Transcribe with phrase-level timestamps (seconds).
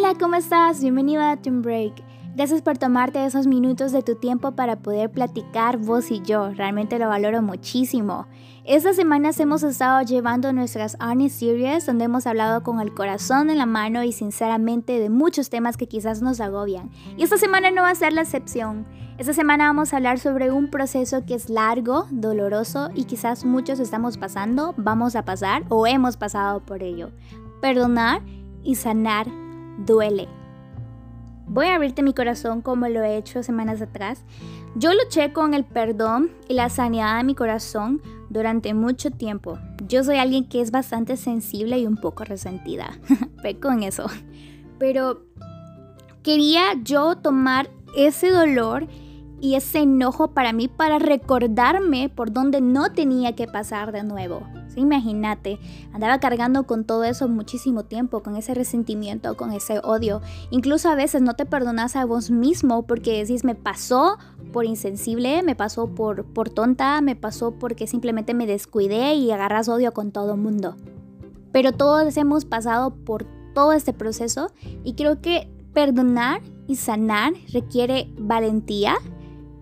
[0.00, 0.80] Hola, ¿cómo estás?
[0.80, 1.92] Bienvenido a Team Break.
[2.36, 6.50] Gracias por tomarte esos minutos de tu tiempo para poder platicar vos y yo.
[6.50, 8.28] Realmente lo valoro muchísimo.
[8.64, 13.58] Estas semanas hemos estado llevando nuestras Honest Series donde hemos hablado con el corazón en
[13.58, 16.92] la mano y sinceramente de muchos temas que quizás nos agobian.
[17.16, 18.86] Y esta semana no va a ser la excepción.
[19.18, 23.80] Esta semana vamos a hablar sobre un proceso que es largo, doloroso y quizás muchos
[23.80, 27.10] estamos pasando, vamos a pasar o hemos pasado por ello.
[27.60, 28.22] Perdonar
[28.62, 29.26] y sanar
[29.78, 30.28] duele.
[31.46, 34.22] Voy a abrirte mi corazón como lo he hecho semanas atrás.
[34.74, 39.58] Yo luché con el perdón y la sanidad de mi corazón durante mucho tiempo.
[39.86, 42.98] Yo soy alguien que es bastante sensible y un poco resentida.
[43.62, 44.04] con eso.
[44.78, 45.22] Pero
[46.22, 48.86] quería yo tomar ese dolor
[49.40, 54.42] y ese enojo para mí para recordarme por donde no tenía que pasar de nuevo.
[54.76, 55.58] Imagínate,
[55.92, 60.20] andaba cargando con todo eso muchísimo tiempo, con ese resentimiento, con ese odio.
[60.50, 64.18] Incluso a veces no te perdonas a vos mismo porque decís, me pasó
[64.52, 69.68] por insensible, me pasó por, por tonta, me pasó porque simplemente me descuidé y agarras
[69.68, 70.76] odio con todo mundo.
[71.52, 74.52] Pero todos hemos pasado por todo este proceso
[74.84, 78.94] y creo que perdonar y sanar requiere valentía,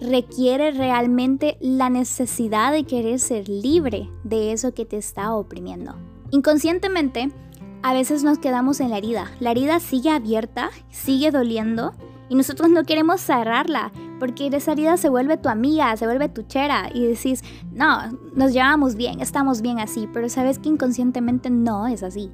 [0.00, 5.94] requiere realmente la necesidad de querer ser libre de eso que te está oprimiendo.
[6.30, 7.30] Inconscientemente,
[7.82, 9.30] a veces nos quedamos en la herida.
[9.40, 11.92] La herida sigue abierta, sigue doliendo
[12.28, 16.42] y nosotros no queremos cerrarla porque esa herida se vuelve tu amiga, se vuelve tu
[16.42, 21.86] chera y decís, no, nos llevamos bien, estamos bien así, pero sabes que inconscientemente no
[21.86, 22.30] es así.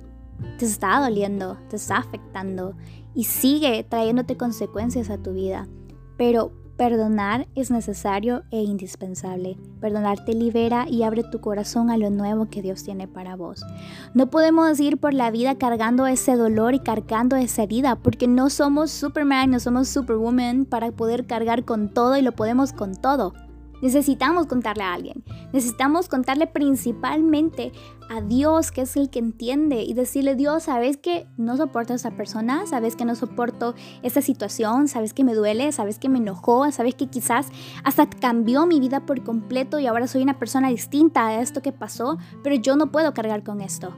[0.59, 2.75] Te está doliendo, te está afectando
[3.15, 5.69] y sigue trayéndote consecuencias a tu vida.
[6.17, 9.57] Pero Perdonar es necesario e indispensable.
[9.81, 13.65] Perdonar te libera y abre tu corazón a lo nuevo que Dios tiene para vos.
[14.13, 18.51] No podemos ir por la vida cargando ese dolor y cargando esa herida porque no
[18.51, 23.35] somos Superman, no somos Superwoman para poder cargar con todo y lo podemos con todo.
[23.83, 25.25] Necesitamos contarle a alguien.
[25.53, 27.73] Necesitamos contarle principalmente
[28.09, 31.97] a Dios, que es el que entiende, y decirle, Dios, ¿sabes que no soporto a
[31.97, 32.67] esa persona?
[32.67, 34.89] ¿Sabes que no soporto esta situación?
[34.89, 35.73] ¿Sabes que me duele?
[35.73, 36.71] ¿Sabes que me enojó?
[36.71, 37.49] ¿Sabes que quizás
[37.83, 41.73] hasta cambió mi vida por completo y ahora soy una persona distinta a esto que
[41.73, 42.19] pasó?
[42.43, 43.95] Pero yo no puedo cargar con esto.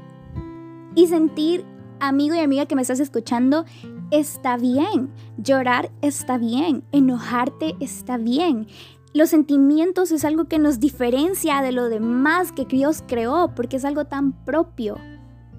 [0.94, 1.64] Y sentir,
[2.00, 3.64] amigo y amiga que me estás escuchando,
[4.10, 5.10] está bien.
[5.36, 6.84] Llorar está bien.
[6.92, 8.66] Enojarte está bien.
[9.16, 13.86] Los sentimientos es algo que nos diferencia de lo demás que Dios creó, porque es
[13.86, 14.98] algo tan propio,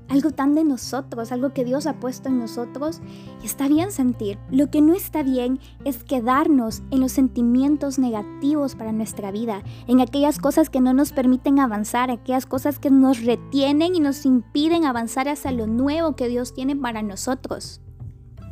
[0.09, 3.01] algo tan de nosotros, algo que Dios ha puesto en nosotros.
[3.41, 4.37] Y está bien sentir.
[4.51, 10.01] Lo que no está bien es quedarnos en los sentimientos negativos para nuestra vida, en
[10.01, 14.85] aquellas cosas que no nos permiten avanzar, aquellas cosas que nos retienen y nos impiden
[14.85, 17.81] avanzar hacia lo nuevo que Dios tiene para nosotros.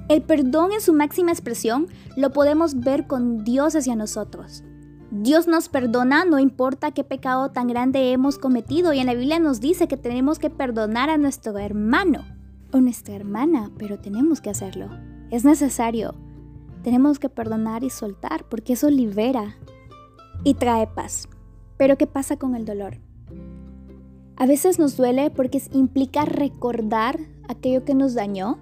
[0.10, 4.64] El perdón en su máxima expresión lo podemos ver con Dios hacia nosotros.
[5.18, 8.92] Dios nos perdona, no importa qué pecado tan grande hemos cometido.
[8.92, 12.26] Y en la Biblia nos dice que tenemos que perdonar a nuestro hermano
[12.74, 14.90] o nuestra hermana, pero tenemos que hacerlo.
[15.32, 16.16] Es necesario.
[16.84, 19.56] Tenemos que perdonar y soltar porque eso libera
[20.44, 21.30] y trae paz.
[21.78, 22.98] Pero ¿qué pasa con el dolor?
[24.36, 28.60] A veces nos duele porque implica recordar aquello que nos dañó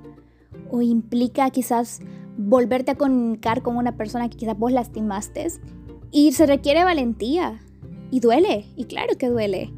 [0.70, 2.00] o implica quizás
[2.38, 5.48] volverte a comunicar con una persona que quizás vos lastimaste
[6.14, 7.60] y se requiere valentía.
[8.12, 9.74] Y duele, y claro que duele.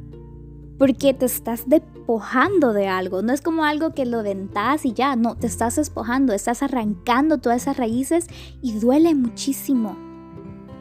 [0.78, 3.22] Porque te estás despojando de algo.
[3.22, 5.16] No es como algo que lo ventas y ya.
[5.16, 8.28] No, te estás despojando, estás arrancando todas esas raíces
[8.62, 9.98] y duele muchísimo.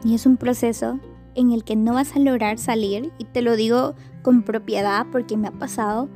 [0.03, 0.99] Y es un proceso
[1.33, 3.13] en el que no vas a lograr salir.
[3.17, 6.09] Y te lo digo con propiedad porque me ha pasado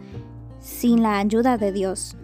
[0.59, 2.17] sin la ayuda de Dios.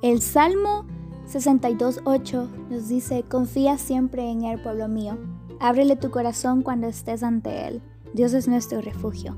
[0.00, 0.86] El Salmo
[1.30, 5.18] 62.8 nos dice, confía siempre en el pueblo mío
[5.60, 7.82] Ábrele tu corazón cuando estés ante Él.
[8.14, 9.36] Dios es nuestro refugio.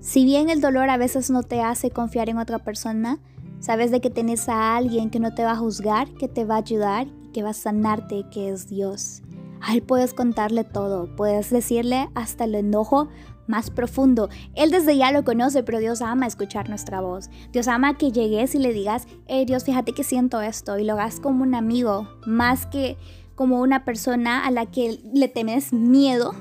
[0.00, 3.18] Si bien el dolor a veces no te hace confiar en otra persona,
[3.58, 6.54] sabes de que tienes a alguien que no te va a juzgar, que te va
[6.54, 9.22] a ayudar y que va a sanarte, que es Dios.
[9.60, 13.08] A Él puedes contarle todo, puedes decirle hasta el enojo
[13.48, 14.28] más profundo.
[14.54, 17.30] Él desde ya lo conoce, pero Dios ama escuchar nuestra voz.
[17.52, 20.94] Dios ama que llegues y le digas, hey Dios, fíjate que siento esto y lo
[20.94, 22.96] hagas como un amigo, más que
[23.36, 26.34] como una persona a la que le temes miedo,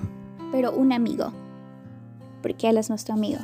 [0.52, 1.32] pero un amigo.
[2.42, 3.42] Porque Él es nuestro amigo.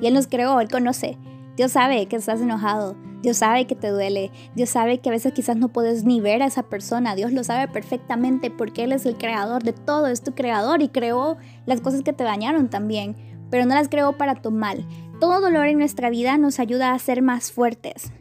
[0.00, 1.18] Y Él nos creó, Él conoce.
[1.56, 2.96] Dios sabe que estás enojado.
[3.22, 4.30] Dios sabe que te duele.
[4.54, 7.14] Dios sabe que a veces quizás no puedes ni ver a esa persona.
[7.14, 10.06] Dios lo sabe perfectamente porque Él es el creador de todo.
[10.06, 13.16] Es tu creador y creó las cosas que te dañaron también.
[13.50, 14.86] Pero no las creó para tu mal.
[15.20, 18.12] Todo dolor en nuestra vida nos ayuda a ser más fuertes.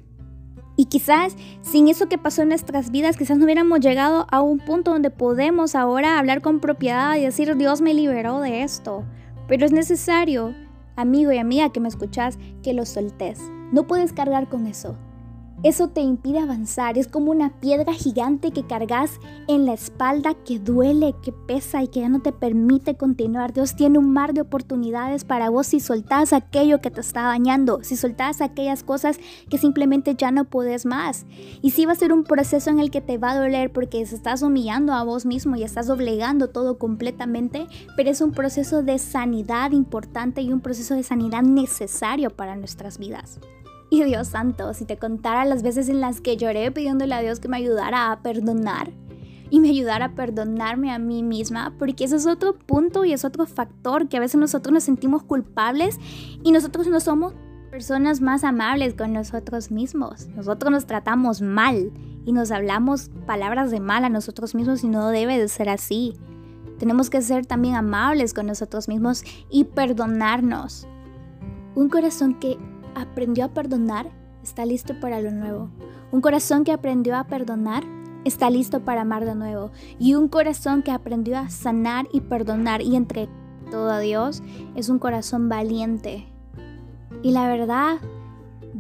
[0.82, 4.58] Y quizás sin eso que pasó en nuestras vidas, quizás no hubiéramos llegado a un
[4.58, 9.04] punto donde podemos ahora hablar con propiedad y decir, Dios me liberó de esto.
[9.48, 10.56] Pero es necesario,
[10.96, 13.40] amigo y amiga que me escuchas, que lo soltes.
[13.72, 14.98] No puedes cargar con eso.
[15.64, 20.58] Eso te impide avanzar, es como una piedra gigante que cargas en la espalda que
[20.58, 23.54] duele, que pesa y que ya no te permite continuar.
[23.54, 27.84] Dios tiene un mar de oportunidades para vos si soltás aquello que te está dañando,
[27.84, 29.20] si soltás aquellas cosas
[29.52, 31.28] que simplemente ya no puedes más.
[31.62, 34.02] Y sí va a ser un proceso en el que te va a doler porque
[34.02, 38.98] estás humillando a vos mismo y estás doblegando todo completamente, pero es un proceso de
[38.98, 43.40] sanidad importante y un proceso de sanidad necesario para nuestras vidas.
[43.94, 47.42] Y Dios santo, si te contara las veces en las que lloré pidiéndole a Dios
[47.42, 48.90] que me ayudara a perdonar
[49.50, 53.26] y me ayudara a perdonarme a mí misma, porque ese es otro punto y es
[53.26, 56.00] otro factor que a veces nosotros nos sentimos culpables
[56.42, 57.34] y nosotros no somos
[57.70, 60.30] personas más amables con nosotros mismos.
[60.38, 61.92] Nosotros nos tratamos mal
[62.26, 66.14] y nos hablamos palabras de mal a nosotros mismos y no debe de ser así.
[66.80, 70.88] Tenemos que ser también amables con nosotros mismos y perdonarnos.
[71.76, 72.58] Un corazón que
[72.96, 74.12] aprendió a perdonar
[74.44, 75.70] está listo para lo nuevo.
[76.12, 77.84] Un corazón que aprendió a perdonar
[78.26, 79.72] está listo para amar de nuevo.
[80.00, 83.30] Y un corazón que aprendió a sanar y perdonar y entre
[83.70, 84.44] todo a Dios
[84.76, 86.28] es un corazón valiente.
[87.24, 88.00] Y la verdad,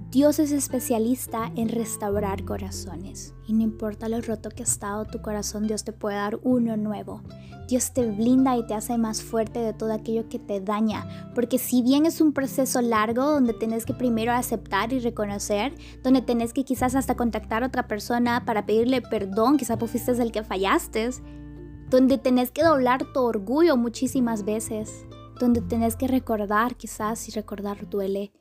[0.09, 3.33] Dios es especialista en restaurar corazones.
[3.47, 6.77] Y no importa lo roto que ha estado tu corazón, Dios te puede dar uno
[6.77, 7.21] nuevo.
[7.71, 11.31] Dios te blinda y te hace más fuerte de todo aquello que te daña.
[11.33, 15.73] Porque si bien es un proceso largo donde tenés que primero aceptar y reconocer,
[16.03, 20.33] donde tenés que quizás hasta contactar a otra persona para pedirle perdón, quizás fuiste el
[20.33, 21.11] que fallaste,
[21.89, 25.05] donde tenés que doblar tu orgullo muchísimas veces,
[25.39, 28.33] donde tenés que recordar quizás y recordar duele,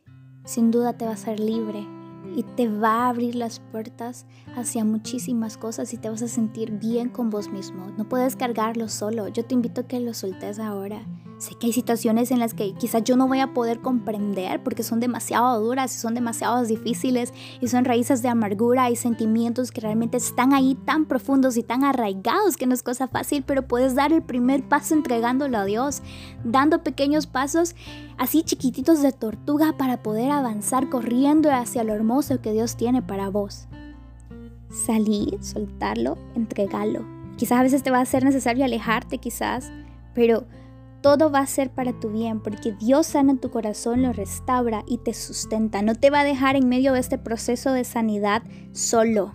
[0.44, 1.99] sin duda te va a ser libre
[2.36, 4.26] y te va a abrir las puertas
[4.56, 7.86] hacia muchísimas cosas y te vas a sentir bien con vos mismo.
[7.96, 9.28] No puedes cargarlo solo.
[9.28, 11.02] Yo te invito a que lo soltes ahora.
[11.40, 14.82] Sé que hay situaciones en las que quizás yo no voy a poder comprender porque
[14.82, 17.32] son demasiado duras y son demasiado difíciles
[17.62, 21.82] y son raíces de amargura y sentimientos que realmente están ahí tan profundos y tan
[21.82, 26.02] arraigados que no es cosa fácil, pero puedes dar el primer paso entregándolo a Dios,
[26.44, 27.74] dando pequeños pasos
[28.18, 33.30] así chiquititos de tortuga para poder avanzar corriendo hacia lo hermoso que Dios tiene para
[33.30, 33.66] vos.
[34.68, 37.06] Salir, soltarlo, entregarlo.
[37.38, 39.72] Quizás a veces te va a ser necesario alejarte, quizás,
[40.12, 40.44] pero
[41.02, 44.98] todo va a ser para tu bien, porque Dios sana tu corazón, lo restaura y
[44.98, 45.82] te sustenta.
[45.82, 48.42] No te va a dejar en medio de este proceso de sanidad
[48.72, 49.32] solo.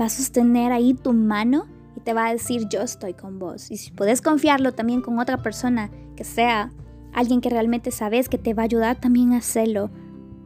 [0.00, 1.66] Va a sostener ahí tu mano
[1.96, 3.70] y te va a decir, yo estoy con vos.
[3.70, 6.72] Y si puedes confiarlo también con otra persona, que sea
[7.12, 9.90] alguien que realmente sabes que te va a ayudar también a hacerlo.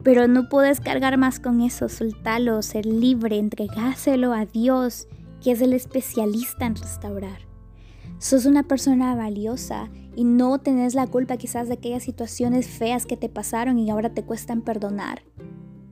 [0.03, 5.07] Pero no puedes cargar más con eso, soltarlo, ser libre, entregáselo a Dios,
[5.43, 7.51] que es el especialista en restaurar.
[8.17, 13.17] Sos una persona valiosa y no tenés la culpa quizás de aquellas situaciones feas que
[13.17, 15.23] te pasaron y ahora te cuestan perdonar.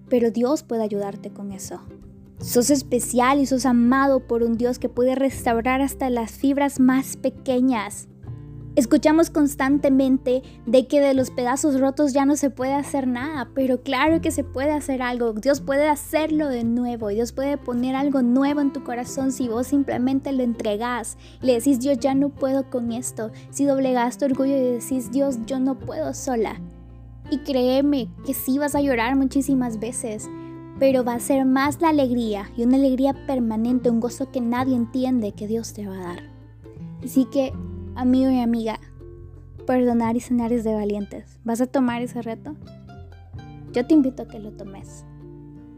[0.09, 1.81] Pero Dios puede ayudarte con eso.
[2.39, 7.17] Sos especial y sos amado por un Dios que puede restaurar hasta las fibras más
[7.17, 8.07] pequeñas.
[8.75, 13.81] Escuchamos constantemente de que de los pedazos rotos ya no se puede hacer nada, pero
[13.81, 15.33] claro que se puede hacer algo.
[15.33, 17.09] Dios puede hacerlo de nuevo.
[17.09, 21.53] Dios puede poner algo nuevo en tu corazón si vos simplemente lo entregás y le
[21.55, 23.31] decís, Dios, ya no puedo con esto.
[23.49, 26.61] Si doblegas tu orgullo y decís, Dios, yo no puedo sola.
[27.31, 30.29] Y créeme que sí vas a llorar muchísimas veces,
[30.79, 34.75] pero va a ser más la alegría y una alegría permanente, un gozo que nadie
[34.75, 36.23] entiende que Dios te va a dar.
[37.03, 37.53] Así que
[37.99, 38.79] amigo y amiga,
[39.67, 41.37] perdonar y sanar es de valientes.
[41.43, 42.55] ¿Vas a tomar ese reto?
[43.73, 45.03] Yo te invito a que lo tomes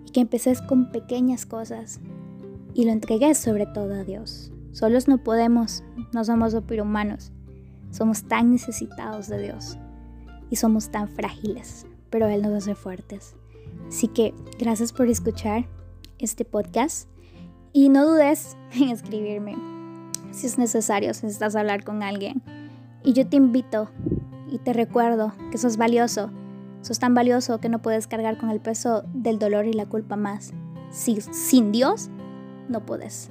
[0.05, 1.99] y que empeces con pequeñas cosas
[2.75, 4.51] y lo entregues sobre todo a Dios.
[4.71, 7.31] Solos no podemos, no somos humanos.
[7.89, 9.77] Somos tan necesitados de Dios
[10.49, 13.35] y somos tan frágiles, pero Él nos hace fuertes.
[13.87, 15.65] Así que gracias por escuchar
[16.19, 17.09] este podcast
[17.73, 19.80] y no dudes en escribirme
[20.31, 22.41] si es necesario, si necesitas hablar con alguien.
[23.03, 23.89] Y yo te invito
[24.49, 26.31] y te recuerdo que sos valioso.
[26.81, 30.15] Sos tan valioso que no puedes cargar con el peso del dolor y la culpa
[30.15, 30.53] más.
[30.89, 32.09] Si, sin Dios,
[32.69, 33.29] no puedes.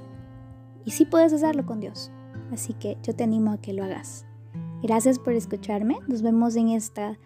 [0.85, 2.11] Y sí puedes hacerlo con Dios.
[2.51, 4.25] Así que yo te animo a que lo hagas.
[4.81, 5.99] Gracias por escucharme.
[6.07, 7.17] Nos vemos en esta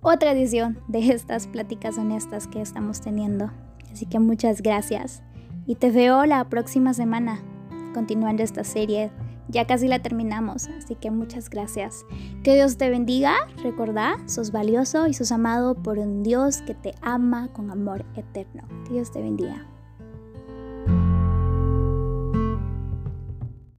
[0.00, 3.50] otra edición de estas pláticas honestas que estamos teniendo.
[3.90, 5.22] Así que muchas gracias.
[5.66, 7.40] Y te veo la próxima semana
[7.92, 9.10] continuando esta serie.
[9.48, 12.04] Ya casi la terminamos, así que muchas gracias.
[12.42, 16.94] Que Dios te bendiga, recordá, sos valioso y sos amado por un Dios que te
[17.02, 18.62] ama con amor eterno.
[18.86, 19.71] Que Dios te bendiga.